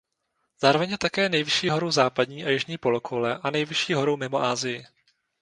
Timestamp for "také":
0.97-1.29